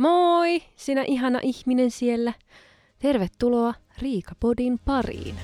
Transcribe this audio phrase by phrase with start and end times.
[0.00, 2.32] Moi, sinä ihana ihminen siellä.
[2.98, 5.34] Tervetuloa Riikapodin pariin.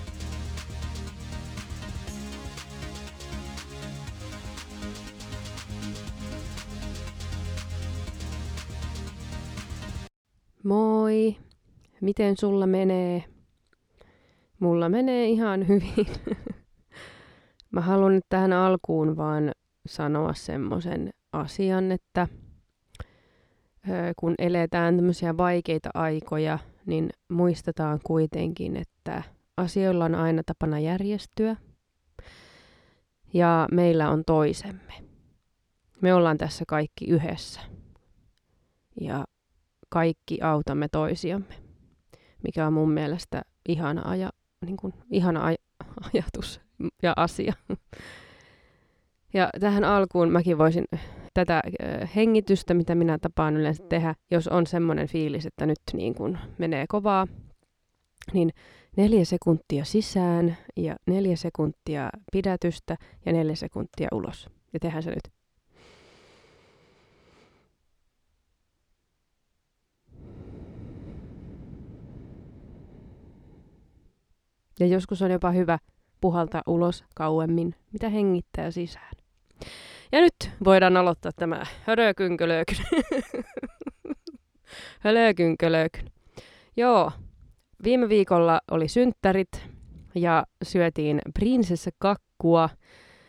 [10.62, 11.36] Moi,
[12.00, 13.24] miten sulla menee?
[14.60, 16.06] Mulla menee ihan hyvin.
[17.72, 19.50] Mä haluan nyt tähän alkuun vaan
[19.86, 22.28] sanoa semmoisen asian, että
[24.16, 29.22] kun eletään tämmöisiä vaikeita aikoja, niin muistetaan kuitenkin, että
[29.56, 31.56] asioilla on aina tapana järjestyä
[33.32, 34.92] ja meillä on toisemme.
[36.00, 37.60] Me ollaan tässä kaikki yhdessä
[39.00, 39.24] ja
[39.88, 41.54] kaikki autamme toisiamme,
[42.42, 44.30] mikä on mun mielestä ihana, aja,
[44.66, 46.60] niin kuin, ihana aj- ajatus
[47.02, 47.52] ja asia.
[49.34, 50.84] Ja tähän alkuun mäkin voisin
[51.36, 51.62] tätä
[52.16, 56.84] hengitystä, mitä minä tapaan yleensä tehdä, jos on semmoinen fiilis, että nyt niin kuin menee
[56.88, 57.26] kovaa,
[58.32, 58.50] niin
[58.96, 64.50] neljä sekuntia sisään ja neljä sekuntia pidätystä ja neljä sekuntia ulos.
[64.72, 65.28] Ja tehdään se nyt.
[74.80, 75.78] Ja joskus on jopa hyvä
[76.20, 79.25] puhaltaa ulos kauemmin, mitä hengittää sisään.
[80.12, 82.78] Ja nyt voidaan aloittaa tämä hölökynkölökyn.
[85.04, 86.10] hölökynkölökyn.
[86.76, 87.12] Joo,
[87.84, 89.68] viime viikolla oli synttärit
[90.14, 92.68] ja syötiin prinsessakakkua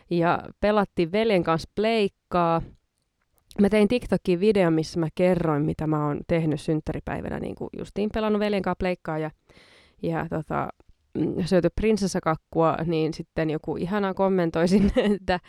[0.09, 2.61] ja pelattiin veljen kanssa pleikkaa.
[3.61, 8.09] Mä tein TikTokin video, missä mä kerroin, mitä mä oon tehnyt synttäripäivänä, niin kuin justiin
[8.14, 9.31] pelannut veljen kanssa pleikkaa ja,
[10.03, 10.67] ja tota,
[11.14, 15.39] mm, syöty prinsessakakkua, niin sitten joku ihana kommentoi sinne, että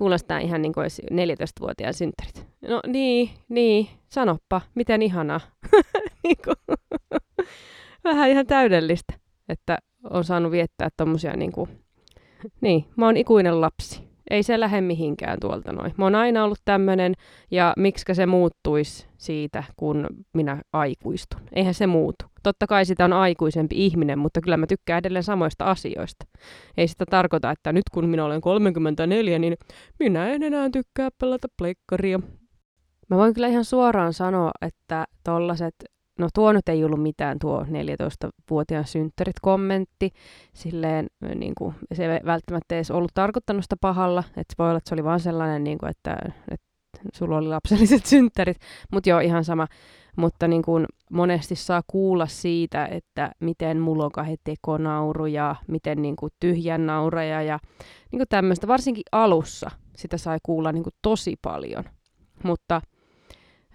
[0.00, 2.46] Kuulostaa ihan niin kuin olisi 14-vuotiaan synttärit.
[2.68, 5.40] No niin, niin, sanoppa, miten ihanaa.
[6.24, 6.78] niin kuin,
[8.04, 9.14] vähän ihan täydellistä,
[9.48, 9.78] että
[10.10, 11.70] on saanut viettää tommosia niin kuin,
[12.60, 14.02] niin, mä oon ikuinen lapsi.
[14.30, 15.94] Ei se lähde mihinkään tuolta noin.
[15.96, 17.14] Mä oon aina ollut tämmönen,
[17.50, 21.40] ja miksi se muuttuisi siitä, kun minä aikuistun.
[21.52, 22.24] Eihän se muutu.
[22.42, 26.26] Totta kai sitä on aikuisempi ihminen, mutta kyllä mä tykkään edelleen samoista asioista.
[26.76, 29.56] Ei sitä tarkoita, että nyt kun minä olen 34, niin
[29.98, 32.20] minä en enää tykkää pelata pleikkaria.
[33.10, 35.74] Mä voin kyllä ihan suoraan sanoa, että tollaset,
[36.18, 40.10] no tuo nyt ei ollut mitään tuo 14-vuotiaan synttärit kommentti,
[40.54, 44.88] silleen niin kuin, se ei välttämättä edes ollut tarkoittanut sitä pahalla, että voi olla, että
[44.88, 46.16] se oli vaan sellainen, niin kuin, että,
[46.50, 46.66] että
[47.14, 48.56] sulla oli lapselliset synttärit,
[48.92, 49.66] mutta joo, ihan sama
[50.16, 56.02] mutta niin kuin monesti saa kuulla siitä, että miten mulla on kahden tekonauru ja miten
[56.02, 57.58] niin kuin tyhjän naureja ja
[58.12, 58.68] niin kuin tämmöistä.
[58.68, 61.84] Varsinkin alussa sitä sai kuulla niin kuin tosi paljon,
[62.44, 62.82] mutta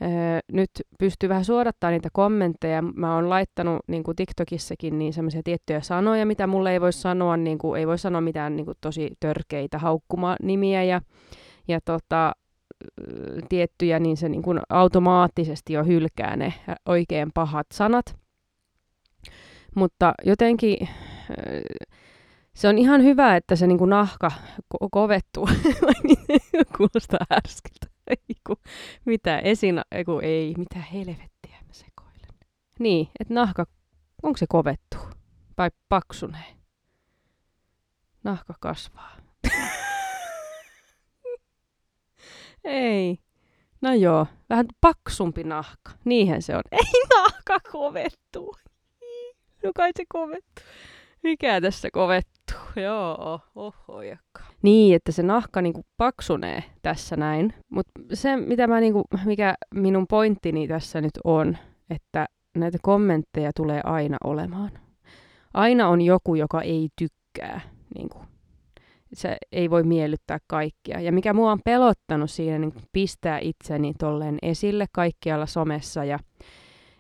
[0.02, 0.10] öö,
[0.52, 0.70] nyt
[1.00, 2.82] pystyy vähän suodattaa niitä kommentteja.
[2.82, 7.38] Mä oon laittanut niin kuin TikTokissakin niin semmoisia tiettyjä sanoja, mitä mulle ei voi sanoa,
[7.38, 11.02] niin kuin, ei voi sanoa mitään niin kuin tosi törkeitä haukkumanimiä ja,
[11.68, 12.34] ja tota,
[13.50, 16.54] tiettyjä, niin se niin kuin automaattisesti jo hylkää ne
[16.86, 18.16] oikein pahat sanat.
[19.76, 20.90] Mutta jotenkin
[22.56, 24.32] se on ihan hyvä, että se niin kuin nahka
[24.74, 25.50] ko- kovettuu.
[26.78, 27.88] Kuulostaa härskiltä.
[29.06, 32.40] mitä esina, eiku, ei, mitä helvettiä mä sekoilen.
[32.80, 33.66] Niin, että nahka,
[34.24, 34.98] onko se kovettu
[35.58, 36.56] vai paksunee?
[38.24, 39.25] Nahka kasvaa.
[42.66, 43.18] Ei.
[43.82, 45.92] No joo, vähän paksumpi nahka.
[46.06, 46.62] Niinhän se on.
[46.72, 48.56] Ei nahka kovettuu.
[49.64, 50.66] No kai se kovettuu.
[51.24, 52.58] Mikä tässä kovettuu?
[52.76, 54.44] Joo, oho jakka.
[54.62, 57.54] Niin, että se nahka niinku paksunee tässä näin.
[57.70, 61.58] Mutta se, mitä mä niinku, mikä minun pointtini tässä nyt on,
[61.90, 62.26] että
[62.58, 64.72] näitä kommentteja tulee aina olemaan.
[65.54, 67.62] Aina on joku, joka ei tykkää
[67.96, 68.22] niinku,
[69.16, 71.00] se ei voi miellyttää kaikkia.
[71.00, 76.20] Ja mikä mua on pelottanut siinä, niin pistää itseni tolleen esille kaikkialla somessa ja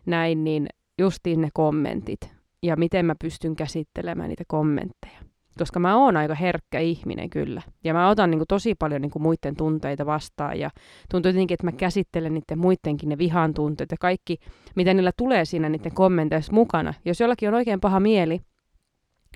[0.05, 0.67] näin, niin
[0.99, 5.19] justiin ne kommentit ja miten mä pystyn käsittelemään niitä kommentteja.
[5.57, 7.61] Koska mä oon aika herkkä ihminen kyllä.
[7.83, 10.59] Ja mä otan niin kuin, tosi paljon niin kuin, muiden tunteita vastaan.
[10.59, 10.69] Ja
[11.11, 14.37] tuntuu jotenkin, että mä käsittelen niiden muidenkin ne vihan tunteet ja kaikki,
[14.75, 16.93] mitä niillä tulee siinä niiden kommenteissa mukana.
[17.05, 18.41] Jos jollakin on oikein paha mieli,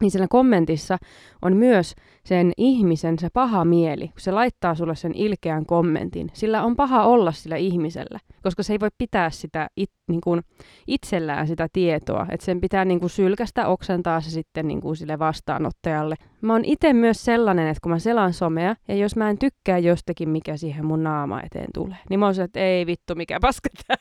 [0.02, 0.98] niin siinä kommentissa
[1.42, 6.30] on myös sen ihmisen se paha mieli, kun se laittaa sulle sen ilkeän kommentin.
[6.34, 10.42] Sillä on paha olla sillä ihmisellä, koska se ei voi pitää sitä it, niin kuin
[10.88, 12.28] itsellään sitä tietoa.
[12.30, 16.16] Että sen pitää niin kuin sylkästä, oksentaa se sitten niin kuin sille vastaanottajalle.
[16.42, 19.78] Mä oon itse myös sellainen, että kun mä selaan somea, ja jos mä en tykkää
[19.78, 23.40] jostakin, mikä siihen mun naama eteen tulee, niin mä oon se, että ei vittu, mikä
[23.42, 23.98] paska tää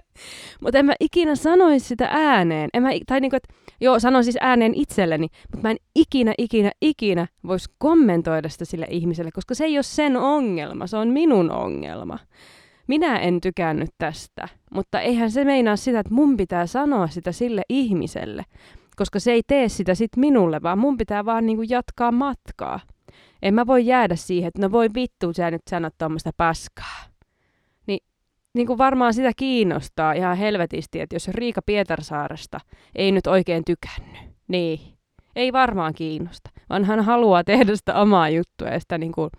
[0.62, 2.70] Mutta en mä ikinä sanoisi sitä ääneen.
[2.74, 6.70] En mä, tai niinku, että joo, sanon siis ääneen itselleni, mutta mä en ikinä, ikinä,
[6.82, 11.50] ikinä voisi kommentoida sitä sille ihmiselle, koska se ei ole sen ongelma, se on minun
[11.50, 12.18] ongelma.
[12.86, 17.62] Minä en tykännyt tästä, mutta eihän se meinaa sitä, että mun pitää sanoa sitä sille
[17.68, 18.44] ihmiselle,
[18.96, 22.80] koska se ei tee sitä sit minulle, vaan mun pitää vaan niinku jatkaa matkaa.
[23.42, 27.08] En mä voi jäädä siihen, että no voi vittu, sä nyt sanot tuommoista paskaa.
[28.58, 32.60] Niin, kuin varmaan sitä kiinnostaa ihan helvetisti, että jos Riika Pietarsaaresta
[32.94, 34.80] ei nyt oikein tykännyt, niin
[35.36, 39.30] ei varmaan kiinnosta, vaan hän haluaa tehdä sitä omaa juttua ja sitä niin kuin,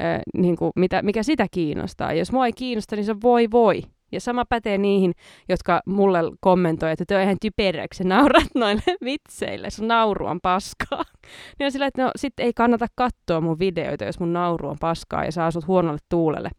[0.00, 2.12] äh, niin kuin, mitä, mikä sitä kiinnostaa.
[2.12, 3.82] Ja jos mua ei kiinnosta, niin se voi voi.
[4.12, 5.12] Ja sama pätee niihin,
[5.48, 11.04] jotka mulle kommentoi, että te on ihan typeräksi, naurat noille vitseille, sun nauru on paskaa.
[11.58, 14.76] niin on sillä, että no sit ei kannata katsoa mun videoita, jos mun nauru on
[14.80, 16.50] paskaa ja saa sut huonolle tuulelle.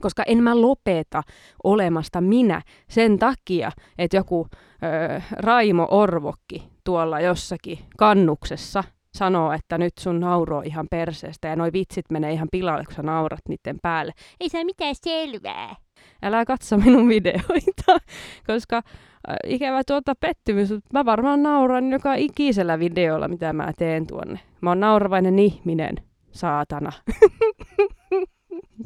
[0.00, 1.22] Koska en mä lopeta
[1.64, 8.84] olemasta minä sen takia, että joku ö, Raimo Orvokki tuolla jossakin kannuksessa
[9.14, 12.94] sanoo, että nyt sun nauru on ihan perseestä ja noi vitsit menee ihan pilalle, kun
[12.94, 14.12] sä naurat niiden päälle.
[14.40, 15.76] Ei se mitään selvää
[16.22, 17.98] älä katso minun videoita,
[18.46, 24.40] koska äh, ikävä tuota pettymys, mä varmaan nauran joka ikisellä videolla, mitä mä teen tuonne.
[24.60, 25.96] Mä oon nauravainen ihminen,
[26.32, 26.92] saatana.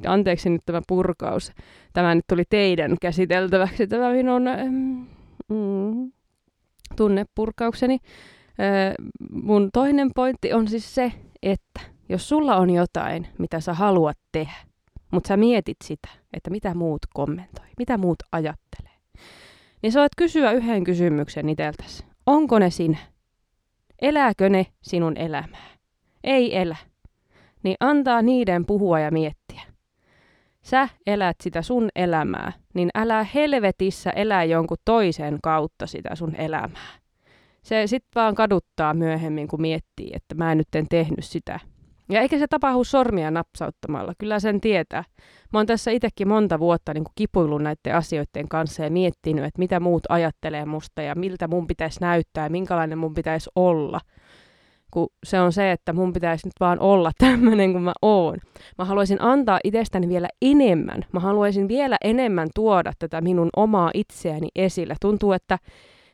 [0.06, 1.52] Anteeksi nyt tämä purkaus.
[1.92, 4.42] Tämä nyt tuli teidän käsiteltäväksi, tämä minun
[5.48, 6.12] mm,
[6.96, 7.98] tunnepurkaukseni.
[8.60, 8.94] Äh,
[9.30, 11.12] mun toinen pointti on siis se,
[11.42, 14.56] että jos sulla on jotain, mitä sä haluat tehdä,
[15.10, 18.92] mutta sä mietit sitä, että mitä muut kommentoi, mitä muut ajattelee.
[19.82, 22.04] Niin sä voit kysyä yhden kysymyksen iteltäsi.
[22.26, 22.98] Onko ne sinä?
[24.02, 25.66] Elääkö ne sinun elämää?
[26.24, 26.76] Ei elä.
[27.62, 29.41] Niin antaa niiden puhua ja miettiä.
[30.62, 36.92] Sä elät sitä sun elämää, niin älä helvetissä elää jonkun toisen kautta sitä sun elämää.
[37.62, 41.60] Se sit vaan kaduttaa myöhemmin, kun miettii, että mä en nyt en tehnyt sitä,
[42.12, 45.04] ja eikä se tapahdu sormia napsauttamalla, kyllä sen tietää.
[45.52, 49.80] Mä oon tässä itsekin monta vuotta niin kipuillut näiden asioiden kanssa ja miettinyt, että mitä
[49.80, 54.00] muut ajattelee musta ja miltä mun pitäisi näyttää ja minkälainen mun pitäisi olla.
[54.92, 58.38] Kun se on se, että mun pitäisi nyt vaan olla tämmöinen kuin mä oon.
[58.78, 61.04] Mä haluaisin antaa itsestäni vielä enemmän.
[61.12, 64.94] Mä haluaisin vielä enemmän tuoda tätä minun omaa itseäni esille.
[65.00, 65.58] Tuntuu, että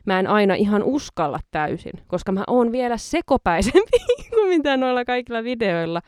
[0.05, 3.97] mä en aina ihan uskalla täysin, koska mä oon vielä sekopäisempi
[4.35, 6.01] kuin mitä noilla kaikilla videoilla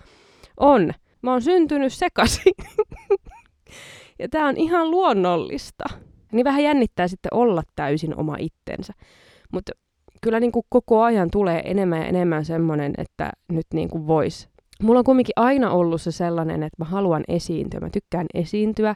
[0.57, 0.94] on.
[1.21, 2.53] Mä oon syntynyt sekaisin.
[4.19, 5.83] ja tää on ihan luonnollista.
[6.31, 8.94] Niin vähän jännittää sitten olla täysin oma itsensä.
[9.51, 9.71] Mutta
[10.21, 14.50] kyllä niin kuin koko ajan tulee enemmän ja enemmän semmoinen, että nyt niin kuin vois.
[14.81, 17.79] Mulla on kumminkin aina ollut se sellainen, että mä haluan esiintyä.
[17.79, 18.95] Mä tykkään esiintyä,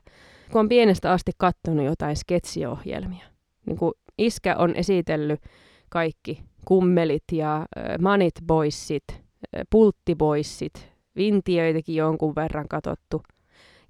[0.51, 3.25] kun on pienestä asti katsonut jotain sketsiohjelmia.
[3.65, 5.39] Niin kuin iskä on esitellyt
[5.89, 7.65] kaikki kummelit ja
[8.01, 9.21] manit boyssit, äh,
[9.69, 13.23] pulttiboyssit, vintiöitäkin jonkun verran katottu.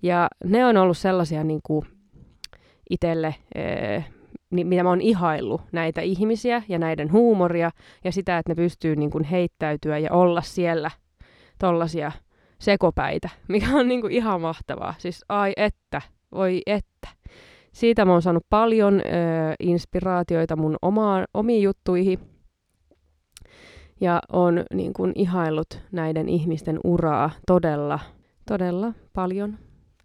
[0.01, 1.85] Ja ne on ollut sellaisia niin kuin
[2.89, 3.35] itselle,
[4.63, 7.71] mitä mä oon ihaillut, näitä ihmisiä ja näiden huumoria
[8.03, 10.91] ja sitä, että ne pystyy niin kuin heittäytyä ja olla siellä
[11.59, 12.11] tollasia
[12.59, 14.95] sekopäitä, mikä on niin kuin ihan mahtavaa.
[14.97, 17.07] Siis ai että, voi että
[17.71, 19.01] siitä mä oon saanut paljon ö,
[19.59, 22.19] inspiraatioita mun omaan, omiin juttuihin.
[24.01, 27.99] Ja on niin kun, ihaillut näiden ihmisten uraa todella,
[28.47, 29.57] todella paljon.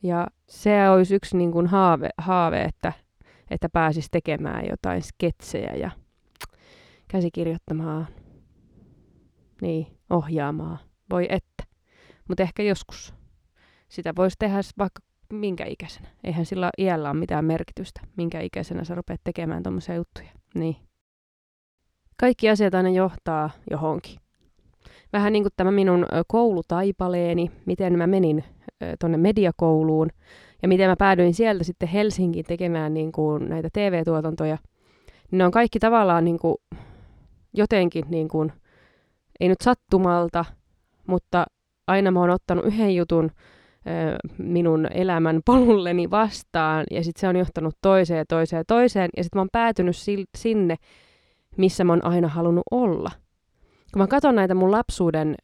[0.03, 2.93] Ja se olisi yksi niin kun, haave, haave, että,
[3.51, 5.91] että pääsis tekemään jotain sketsejä ja
[7.09, 8.07] käsikirjoittamaan,
[9.63, 10.79] niin, ohjaamaan.
[11.11, 11.65] Voi että.
[12.29, 13.15] Mutta ehkä joskus.
[13.89, 15.03] Sitä voisi tehdä vaikka
[15.33, 16.09] minkä ikäisenä.
[16.25, 20.29] Eihän sillä iällä ole mitään merkitystä, minkä ikäisenä sä rupeat tekemään tuommoisia juttuja.
[20.55, 20.77] Niin.
[22.21, 24.17] Kaikki asiat aina johtaa johonkin.
[25.13, 28.45] Vähän niin kuin tämä minun koulutaipaleeni, miten mä menin
[29.01, 30.11] tuonne mediakouluun
[30.63, 34.59] ja miten mä päädyin sieltä sitten Helsinkiin tekemään niin kuin näitä TV-tuotantoja.
[35.31, 36.57] Ne on kaikki tavallaan niin kuin
[37.55, 38.53] jotenkin, niin kuin,
[39.41, 40.45] ei nyt sattumalta,
[41.07, 41.47] mutta
[41.87, 43.31] aina mä oon ottanut yhden jutun
[44.39, 49.41] minun elämän polulleni vastaan, ja sitten se on johtanut toiseen toiseen toiseen, ja sitten mä
[49.41, 49.97] oon päätynyt
[50.37, 50.77] sinne,
[51.57, 53.11] missä mä oon aina halunnut olla.
[53.93, 55.35] Kun mä katson näitä mun lapsuuden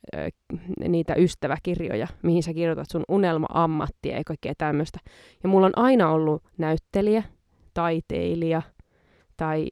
[0.89, 4.99] niitä ystäväkirjoja, mihin sä kirjoitat sun unelma-ammattia ja kaikkea tämmöistä,
[5.43, 7.23] ja mulla on aina ollut näyttelijä,
[7.75, 8.63] taiteilija
[9.37, 9.67] tai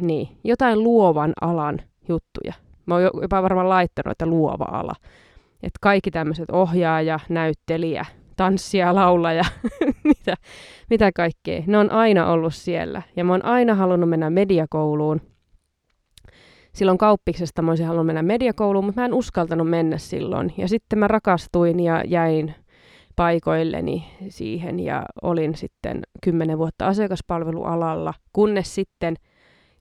[0.00, 2.52] niin, jotain luovan alan juttuja.
[2.86, 4.94] Mä oon jopa varmaan laittanut, että luova ala.
[5.62, 8.06] Että kaikki tämmöiset ohjaaja, näyttelijä,
[8.36, 9.44] tanssia, laulaa ja
[10.04, 10.34] mitä,
[10.90, 11.62] mitä kaikkea.
[11.66, 13.02] Ne on aina ollut siellä.
[13.16, 15.20] Ja mä oon aina halunnut mennä mediakouluun.
[16.74, 20.54] Silloin kauppiksesta mä olisin halunnut mennä mediakouluun, mutta mä en uskaltanut mennä silloin.
[20.56, 22.54] Ja sitten mä rakastuin ja jäin
[23.16, 29.16] paikoilleni siihen ja olin sitten kymmenen vuotta asiakaspalvelualalla, kunnes sitten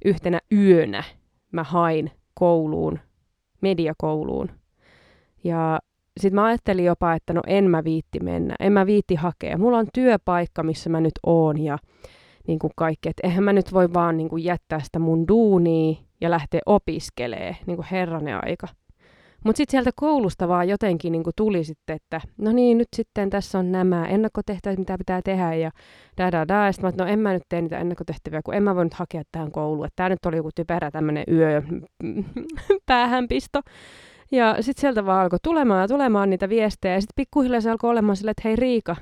[0.05, 1.03] yhtenä yönä
[1.51, 2.99] mä hain kouluun,
[3.61, 4.49] mediakouluun.
[5.43, 5.79] Ja
[6.19, 9.57] sitten mä ajattelin jopa, että no en mä viitti mennä, en mä viitti hakea.
[9.57, 11.77] Mulla on työpaikka, missä mä nyt oon ja
[12.47, 15.95] niin kuin kaikki, että eihän mä nyt voi vaan niin kuin jättää sitä mun duunia
[16.21, 18.67] ja lähteä opiskelee niin kuin herranen aika.
[19.45, 23.59] Mutta sitten sieltä koulusta vaan jotenkin niin tuli sitten, että no niin, nyt sitten tässä
[23.59, 25.71] on nämä ennakkotehtävät, mitä pitää tehdä ja
[26.17, 26.65] da da da.
[26.65, 29.23] Ja sitten no en mä nyt tee niitä ennakkotehtäviä, kun en mä voi nyt hakea
[29.31, 29.87] tähän kouluun.
[29.95, 31.61] Tämä nyt oli joku typerä tämmöinen yö
[32.87, 33.59] päähänpisto.
[34.31, 36.93] Ja sitten sieltä vaan alkoi tulemaan ja tulemaan niitä viestejä.
[36.93, 38.95] Ja sitten pikkuhiljaa se alkoi olemaan silleen, että hei Riika,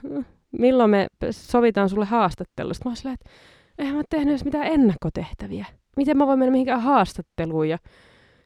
[0.52, 2.90] milloin me sovitaan sulle haastattelusta?
[2.90, 3.30] Mä oon että
[3.78, 5.66] eihän mä tehnyt edes mitään ennakkotehtäviä.
[5.98, 7.70] Miten mä voin mennä mihinkään haastatteluun?
[7.70, 7.78] Ja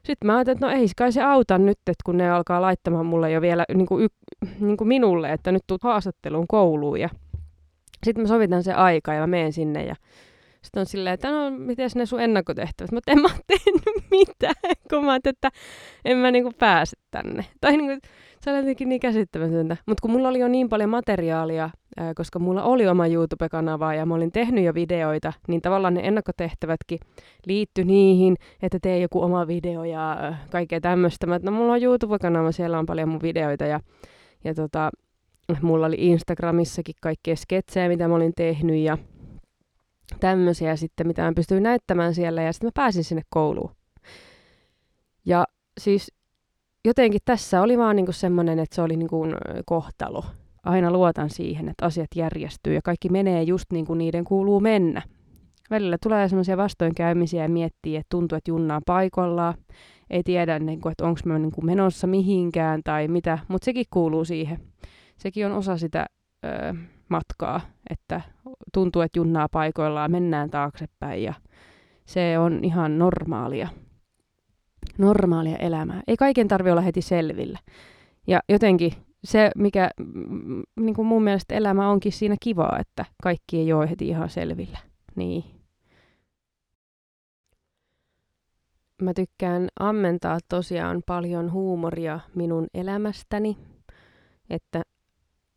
[0.04, 3.06] sitten mä ajattelin, että no ei kai se auta nyt, että kun ne alkaa laittamaan
[3.06, 4.08] mulle jo vielä niin kuin, y,
[4.60, 7.00] niin kuin minulle, että nyt tuut haastatteluun kouluun.
[7.00, 7.08] Ja
[8.04, 9.94] sitten mä sovitan se aika ja mä menen sinne ja
[10.62, 12.92] sitten on silleen, että no, miten ne sun ennakkotehtävät?
[12.92, 14.54] Mutta en mä tehnyt mitään,
[14.90, 15.50] kun mä että
[16.04, 17.44] en mä niinku pääse tänne.
[17.60, 18.08] Tai niinku,
[18.44, 19.76] se oli jotenkin niin käsittämätöntä.
[19.86, 24.06] Mutta kun mulla oli jo niin paljon materiaalia, ää, koska mulla oli oma YouTube-kanava ja
[24.06, 26.98] mä olin tehnyt jo videoita, niin tavallaan ne ennakkotehtävätkin
[27.46, 31.26] liittyi niihin, että tee joku oma video ja äh, kaikkea tämmöistä.
[31.42, 33.80] No mulla on YouTube-kanava, siellä on paljon mun videoita ja,
[34.44, 34.90] ja tota,
[35.62, 38.98] mulla oli Instagramissakin kaikkea sketsejä, mitä mä olin tehnyt ja
[40.20, 43.70] tämmöisiä sitten, mitä mä pystyin näyttämään siellä ja sitten mä pääsin sinne kouluun.
[45.26, 45.44] Ja
[45.78, 46.12] siis
[46.84, 49.26] jotenkin tässä oli vaan niinku semmoinen, että se oli niinku
[49.66, 50.24] kohtalo.
[50.64, 55.02] Aina luotan siihen, että asiat järjestyy ja kaikki menee just niin kuin niiden kuuluu mennä.
[55.70, 59.54] Välillä tulee semmoisia vastoinkäymisiä ja miettii, että tuntuu, että junnaa paikallaan.
[60.10, 64.24] Ei tiedä, niin kuin, että onko mä niin menossa mihinkään tai mitä, mutta sekin kuuluu
[64.24, 64.58] siihen.
[65.16, 66.06] Sekin on osa sitä
[66.44, 66.74] ö,
[67.08, 67.60] matkaa,
[67.90, 68.20] että
[68.74, 71.34] tuntuu, että junnaa paikoillaan, mennään taaksepäin ja
[72.06, 73.68] se on ihan normaalia.
[74.98, 76.02] Normaalia elämää.
[76.06, 77.58] Ei kaiken tarvi olla heti selvillä.
[78.26, 78.92] Ja jotenkin
[79.24, 79.90] se, mikä
[80.80, 84.78] niin kuin mun mielestä elämä onkin siinä kivaa, että kaikki ei ole heti ihan selvillä.
[85.16, 85.44] Niin.
[89.02, 93.58] Mä tykkään ammentaa tosiaan paljon huumoria minun elämästäni,
[94.50, 94.82] että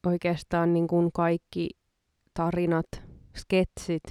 [0.07, 1.69] oikeastaan niin kuin kaikki
[2.33, 2.87] tarinat,
[3.37, 4.03] sketsit,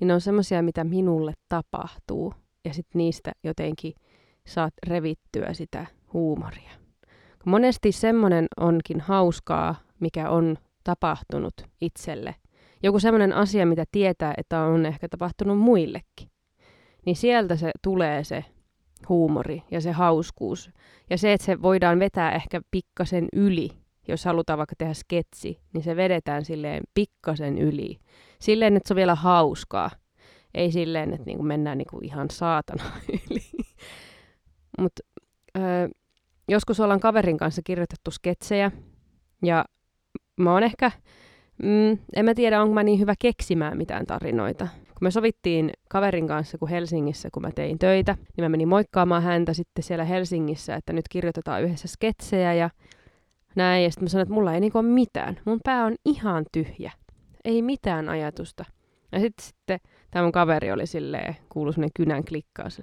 [0.00, 2.34] niin ne on semmoisia, mitä minulle tapahtuu.
[2.64, 3.92] Ja sitten niistä jotenkin
[4.46, 6.70] saat revittyä sitä huumoria.
[7.44, 12.34] Monesti semmoinen onkin hauskaa, mikä on tapahtunut itselle.
[12.82, 16.28] Joku semmoinen asia, mitä tietää, että on ehkä tapahtunut muillekin.
[17.06, 18.44] Niin sieltä se tulee se
[19.08, 20.70] huumori ja se hauskuus.
[21.10, 25.84] Ja se, että se voidaan vetää ehkä pikkasen yli jos halutaan vaikka tehdä sketsi, niin
[25.84, 27.98] se vedetään silleen pikkasen yli.
[28.40, 29.90] Silleen, että se on vielä hauskaa.
[30.54, 32.84] Ei silleen, että niinku mennään niinku ihan saatana
[33.30, 33.42] yli.
[34.78, 35.02] Mutta
[36.48, 38.70] joskus ollaan kaverin kanssa kirjoitettu sketsejä,
[39.42, 39.64] ja
[40.36, 40.90] mä oon ehkä,
[41.62, 44.68] mm, en mä tiedä, onko mä niin hyvä keksimään mitään tarinoita.
[44.74, 49.22] Kun me sovittiin kaverin kanssa, kun Helsingissä, kun mä tein töitä, niin mä menin moikkaamaan
[49.22, 52.70] häntä sitten siellä Helsingissä, että nyt kirjoitetaan yhdessä sketsejä, ja
[53.56, 53.84] näin.
[53.84, 55.40] Ja sitten mä sanoin, että mulla ei niinku ole mitään.
[55.44, 56.92] Mun pää on ihan tyhjä.
[57.44, 58.64] Ei mitään ajatusta.
[59.12, 62.82] Ja sitten sitten tämä mun kaveri oli silleen, kuului semmonen kynän klikkaus.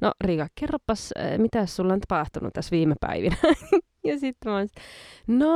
[0.00, 3.36] No Riika, kerropas, äh, mitä sulla on tapahtunut tässä viime päivinä?
[4.04, 4.68] ja sitten mä olin,
[5.26, 5.48] no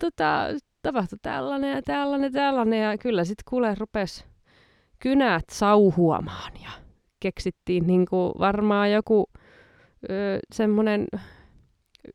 [0.00, 0.46] tota,
[0.82, 2.82] tapahtui tällainen ja tällainen tällainen.
[2.82, 4.24] Ja kyllä sitten kuule rupes
[4.98, 6.70] kynät sauhuamaan ja
[7.20, 9.30] keksittiin niinku varmaan joku
[10.10, 11.06] öö, semmoinen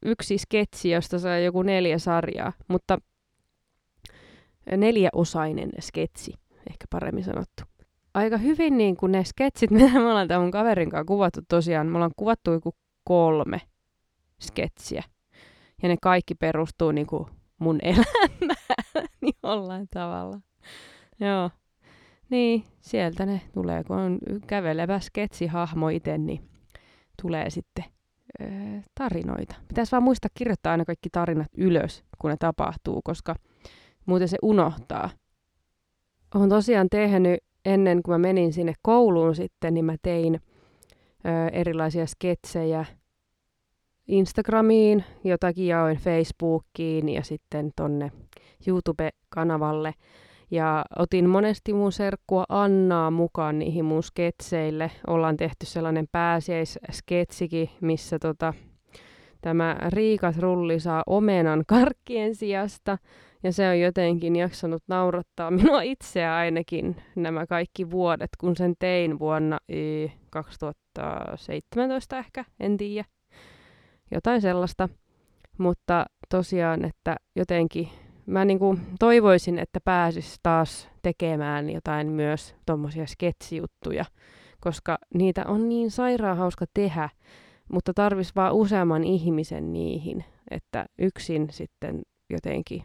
[0.05, 2.97] yksi sketsi, josta sai joku neljä sarjaa, mutta
[4.77, 6.33] neljäosainen sketsi,
[6.69, 7.63] ehkä paremmin sanottu.
[8.13, 11.87] Aika hyvin niin kuin ne sketsit, mitä me ollaan tämän mun kaverin kanssa kuvattu tosiaan,
[11.87, 13.61] me ollaan kuvattu joku kolme
[14.41, 15.03] sketsiä.
[15.83, 17.25] Ja ne kaikki perustuu niin kuin
[17.59, 20.39] mun elämään niin jollain tavalla.
[21.19, 21.49] Joo.
[22.29, 26.49] Niin, sieltä ne tulee, kun on kävelevä sketsihahmo itse, niin
[27.21, 27.85] tulee sitten
[28.95, 29.55] tarinoita.
[29.67, 33.35] Pitäisi vaan muistaa kirjoittaa aina kaikki tarinat ylös, kun ne tapahtuu, koska
[34.05, 35.09] muuten se unohtaa.
[36.35, 42.05] Olen tosiaan tehnyt ennen kuin mä menin sinne kouluun sitten, niin mä tein ö, erilaisia
[42.05, 42.85] sketsejä
[44.07, 48.11] Instagramiin, jotakin jaoin Facebookiin ja sitten tonne
[48.67, 49.93] YouTube-kanavalle.
[50.51, 54.91] Ja otin monesti mun serkkua Annaa mukaan niihin mun sketseille.
[55.07, 58.53] Ollaan tehty sellainen pääsiäissketsikin, missä tota,
[59.41, 62.97] tämä Riikas Rulli saa omenan karkkien sijasta.
[63.43, 69.19] Ja se on jotenkin jaksanut naurattaa minua itseä ainakin nämä kaikki vuodet, kun sen tein
[69.19, 69.59] vuonna
[70.29, 73.05] 2017 ehkä, en tiedä.
[74.11, 74.89] Jotain sellaista.
[75.57, 77.89] Mutta tosiaan, että jotenkin
[78.25, 84.05] mä niinku toivoisin, että pääsis taas tekemään jotain myös tuommoisia sketsijuttuja,
[84.59, 87.09] koska niitä on niin sairaan hauska tehdä,
[87.73, 92.83] mutta tarvis vaan useamman ihmisen niihin, että yksin sitten jotenkin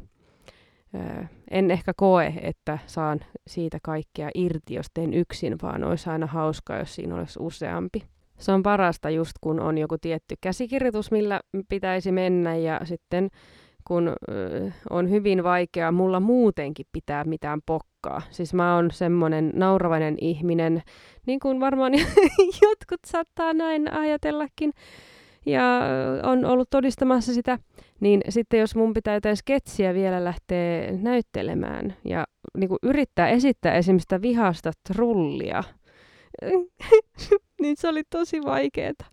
[1.50, 6.78] en ehkä koe, että saan siitä kaikkea irti, jos teen yksin, vaan olisi aina hauskaa,
[6.78, 8.02] jos siinä olisi useampi.
[8.38, 13.28] Se on parasta just kun on joku tietty käsikirjoitus, millä pitäisi mennä ja sitten
[13.87, 14.12] kun
[14.90, 17.96] on hyvin vaikea mulla muutenkin pitää mitään pokkaa.
[18.30, 20.82] Siis mä oon semmonen nauravainen ihminen,
[21.26, 21.92] niin kuin varmaan
[22.62, 24.72] jotkut saattaa näin ajatellakin,
[25.46, 25.80] ja
[26.22, 27.58] on ollut todistamassa sitä,
[28.00, 32.25] niin sitten jos mun pitää jotain sketsiä vielä lähteä näyttelemään ja
[32.56, 35.64] niin kuin yrittää esittää esimerkiksi sitä vihasta trullia,
[37.62, 39.04] niin se oli tosi vaikeeta.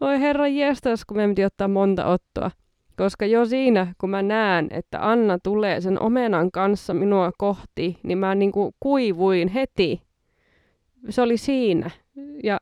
[0.00, 2.50] Oi herra jestas, kun me piti ottaa monta ottoa.
[2.96, 8.18] Koska jo siinä, kun mä näen, että Anna tulee sen omenan kanssa minua kohti, niin
[8.18, 10.02] mä niinku kuivuin heti.
[11.08, 11.90] Se oli siinä.
[12.42, 12.58] Ja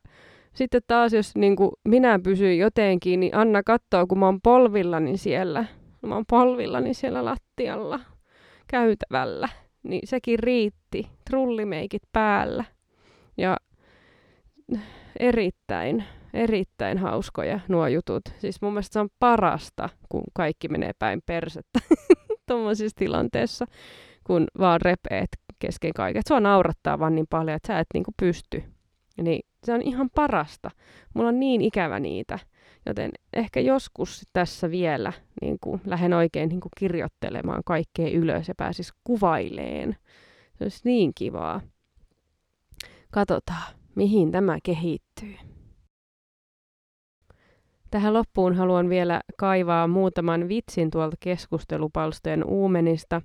[0.53, 5.65] sitten taas, jos niinku minä pysyin jotenkin, niin Anna katsoo, kun mä oon polvillani siellä.
[6.01, 7.99] Mä oon polvillani siellä lattialla,
[8.67, 9.49] käytävällä.
[9.83, 11.07] Niin sekin riitti.
[11.29, 12.63] Trullimeikit päällä.
[13.37, 13.57] Ja
[15.19, 18.21] erittäin erittäin hauskoja nuo jutut.
[18.37, 21.79] Siis mun mielestä se on parasta, kun kaikki menee päin persettä
[22.47, 23.65] tuommoisessa tilanteessa,
[24.23, 26.21] kun vaan repeet kesken kaiken.
[26.27, 28.63] Sua naurattaa vaan niin paljon, että sä et niinku pysty.
[29.21, 30.71] Niin se on ihan parasta.
[31.13, 32.39] Mulla on niin ikävä niitä.
[32.85, 38.53] Joten ehkä joskus tässä vielä niin kuin, lähden oikein niin kuin, kirjoittelemaan kaikkea ylös ja
[38.57, 39.95] pääsis kuvaileen.
[40.57, 41.61] Se olisi niin kivaa.
[43.11, 45.52] Katsotaan, mihin tämä kehittyy.
[47.93, 53.21] Tähän loppuun haluan vielä kaivaa muutaman vitsin tuolta keskustelupalstojen uumenista.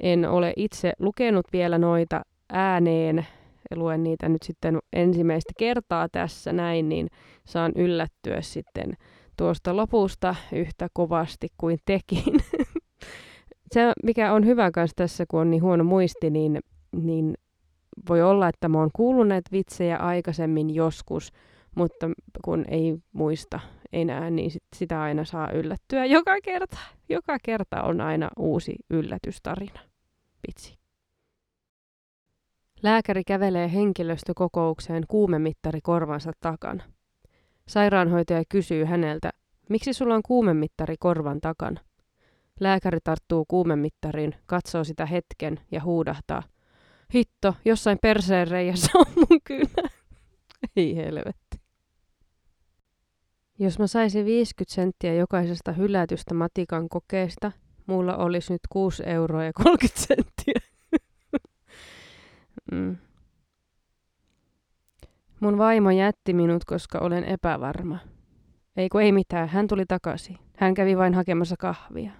[0.00, 3.26] En ole itse lukenut vielä noita ääneen,
[3.74, 7.08] luen niitä nyt sitten ensimmäistä kertaa tässä näin, niin
[7.44, 8.92] saan yllättyä sitten
[9.36, 12.40] tuosta lopusta yhtä kovasti kuin tekin.
[13.74, 16.60] Se, mikä on hyvä kanssa tässä, kun on niin huono muisti, niin,
[16.92, 17.34] niin
[18.08, 21.32] voi olla, että mä oon kuullut näitä vitsejä aikaisemmin joskus,
[21.74, 22.10] mutta
[22.44, 23.60] kun ei muista
[23.94, 26.78] enää, niin sit sitä aina saa yllättyä joka kerta.
[27.08, 29.80] Joka kerta on aina uusi yllätystarina.
[30.46, 30.78] Vitsi.
[32.82, 36.84] Lääkäri kävelee henkilöstökokoukseen kuumemittari korvansa takana.
[37.68, 39.30] Sairaanhoitaja kysyy häneltä,
[39.70, 41.80] miksi sulla on kuumemittari korvan takana?
[42.60, 46.42] Lääkäri tarttuu kuumemittariin, katsoo sitä hetken ja huudahtaa.
[47.14, 49.88] Hitto, jossain perseen reijässä on mun kynä.
[50.76, 51.43] Ei helvetti.
[53.58, 57.52] Jos mä saisin 50 senttiä jokaisesta hylätystä matikan kokeesta,
[57.86, 60.60] mulla olisi nyt 6 euroa ja 30 senttiä.
[62.72, 62.96] mm.
[65.40, 67.98] Mun vaimo jätti minut, koska olen epävarma.
[68.76, 70.38] Ei kun ei mitään, hän tuli takaisin.
[70.56, 72.10] Hän kävi vain hakemassa kahvia.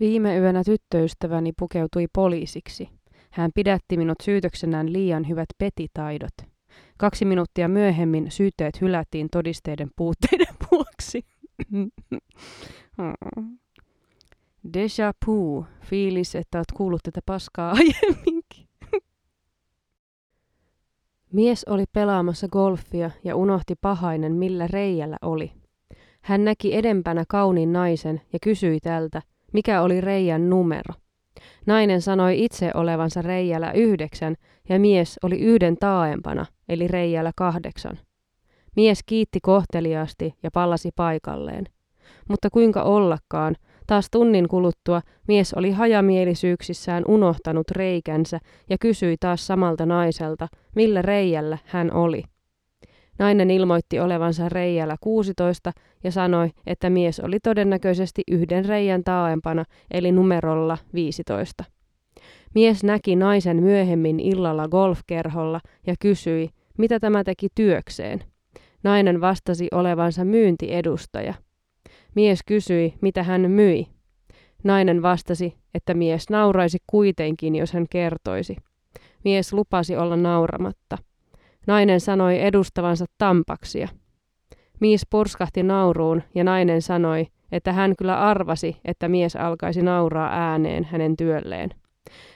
[0.00, 2.88] Viime yönä tyttöystäväni pukeutui poliisiksi.
[3.30, 6.55] Hän pidätti minut syytöksenään liian hyvät petitaidot.
[6.98, 11.24] Kaksi minuuttia myöhemmin syytteet hylättiin todisteiden puutteiden vuoksi.
[14.74, 18.66] Deja vu, fiilis, että olet kuullut tätä paskaa aiemminkin.
[21.32, 25.52] Mies oli pelaamassa golfia ja unohti pahainen, millä reijällä oli.
[26.22, 30.94] Hän näki edempänä kauniin naisen ja kysyi tältä, mikä oli reijän numero.
[31.66, 34.34] Nainen sanoi itse olevansa reijällä yhdeksän
[34.68, 37.98] ja mies oli yhden taaempana, eli reijällä kahdeksan.
[38.76, 41.64] Mies kiitti kohteliaasti ja pallasi paikalleen.
[42.28, 48.38] Mutta kuinka ollakaan, taas tunnin kuluttua mies oli hajamielisyyksissään unohtanut reikänsä
[48.70, 52.22] ja kysyi taas samalta naiselta, millä reijällä hän oli.
[53.18, 55.72] Nainen ilmoitti olevansa reijällä 16
[56.04, 61.64] ja sanoi, että mies oli todennäköisesti yhden reijän taaempana, eli numerolla 15.
[62.54, 66.48] Mies näki naisen myöhemmin illalla golfkerholla ja kysyi,
[66.78, 68.20] mitä tämä teki työkseen.
[68.82, 71.34] Nainen vastasi olevansa myyntiedustaja.
[72.14, 73.86] Mies kysyi, mitä hän myi.
[74.64, 78.56] Nainen vastasi, että mies nauraisi kuitenkin, jos hän kertoisi.
[79.24, 80.98] Mies lupasi olla nauramatta.
[81.66, 83.88] Nainen sanoi edustavansa tampaksia.
[84.80, 90.84] Mies purskahti nauruun ja nainen sanoi, että hän kyllä arvasi, että mies alkaisi nauraa ääneen
[90.84, 91.70] hänen työlleen.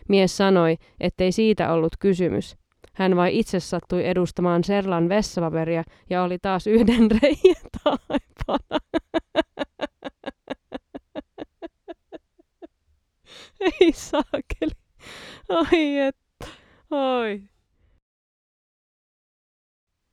[0.08, 2.56] Mies sanoi, ettei siitä ollut kysymys.
[2.94, 8.80] Hän vain itse sattui edustamaan Serlan vessapaperia ja oli taas yhden reijän taipana.
[13.60, 14.72] Ei saakeli.
[15.48, 16.46] Ai että.
[16.90, 17.42] Oi.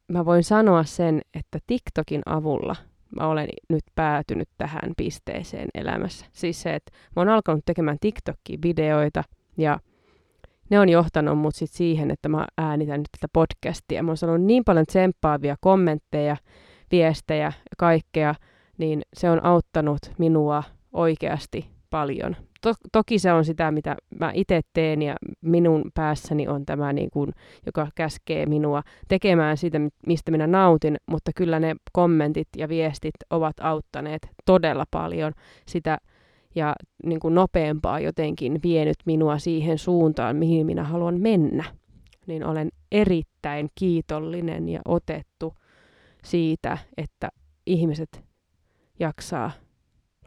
[0.08, 2.76] Mä voin sanoa sen, että TikTokin avulla
[3.16, 6.26] mä olen nyt päätynyt tähän pisteeseen elämässä.
[6.34, 9.24] Siis se, että mä oon alkanut tekemään TikTokin videoita
[9.58, 9.80] ja
[10.70, 14.04] ne on johtanut mut sit siihen, että mä äänitän nyt tätä podcastia.
[14.04, 16.38] Mä oon saanut niin paljon tsemppaavia kommentteja,
[16.92, 18.36] viestejä ja kaikkea,
[18.78, 22.36] niin se on auttanut minua oikeasti paljon.
[22.62, 27.10] To- toki se on sitä, mitä mä itse teen ja minun päässäni on tämä, niin
[27.14, 27.32] kuin,
[27.66, 33.56] joka käskee minua tekemään sitä, mistä minä nautin, mutta kyllä ne kommentit ja viestit ovat
[33.60, 35.34] auttaneet todella paljon
[35.68, 35.98] sitä
[36.56, 41.64] ja niin kuin nopeampaa jotenkin vienyt minua siihen suuntaan, mihin minä haluan mennä.
[42.28, 45.54] Niin olen erittäin kiitollinen ja otettu
[46.24, 47.30] siitä, että
[47.66, 48.24] ihmiset
[49.00, 49.52] jaksaa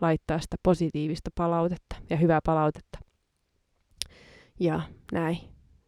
[0.01, 2.99] laittaa sitä positiivista palautetta ja hyvää palautetta.
[4.61, 4.81] Ja
[5.13, 5.39] näin.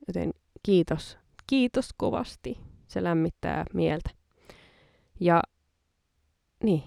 [0.07, 0.31] Joten
[0.63, 1.19] kiitos.
[1.47, 2.59] Kiitos kovasti.
[2.89, 4.11] Se lämmittää mieltä.
[5.21, 5.43] Ja
[6.63, 6.83] niin.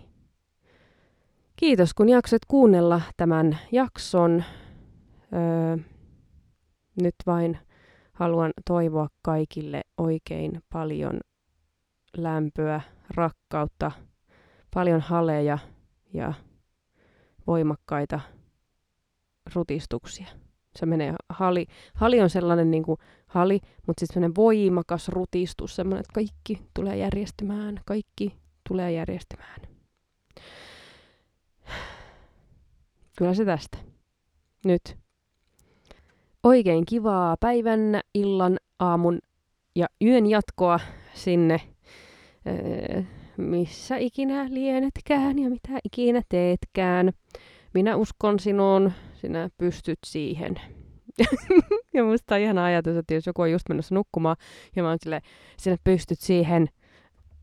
[1.55, 4.43] Kiitos kun jaksoit kuunnella tämän jakson.
[5.33, 5.77] Öö,
[7.01, 7.57] nyt vain
[8.13, 11.19] haluan toivoa kaikille oikein paljon
[12.17, 12.81] lämpöä,
[13.15, 13.91] rakkautta,
[14.73, 15.57] paljon haleja
[16.13, 16.33] ja
[17.47, 18.19] voimakkaita
[19.55, 20.27] rutistuksia.
[20.75, 21.65] Se menee hali.
[21.93, 26.97] Hali on sellainen niin kuin hali, mutta sitten sellainen voimakas rutistus, sellainen, että kaikki tulee
[26.97, 28.35] järjestymään, kaikki
[28.69, 29.61] tulee järjestymään.
[33.17, 33.77] Kyllä se tästä.
[34.65, 34.97] Nyt.
[36.43, 39.19] Oikein kivaa päivän, illan, aamun
[39.75, 40.79] ja yön jatkoa
[41.13, 41.61] sinne,
[42.47, 43.01] öö,
[43.37, 47.11] missä ikinä lienetkään ja mitä ikinä teetkään.
[47.73, 50.55] Minä uskon sinuun, sinä pystyt siihen.
[51.93, 54.35] ja musta on ihana ajatus, että jos joku on just menossa nukkumaan
[54.75, 55.21] ja mä oon silleen,
[55.57, 56.67] sinä pystyt siihen,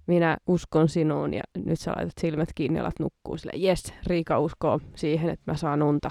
[0.07, 4.41] minä uskon sinuun ja nyt sä laitat silmät kiinni ja alat nukkuu sille, yes, Riika
[4.41, 6.11] uskoo siihen, että mä saan unta.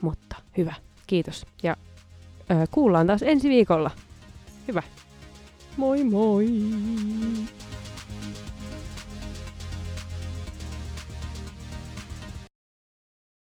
[0.00, 0.74] Mutta hyvä,
[1.06, 1.46] kiitos.
[1.62, 1.76] Ja
[2.50, 3.90] ö, kuullaan taas ensi viikolla.
[4.68, 4.82] Hyvä.
[5.76, 6.46] Moi moi!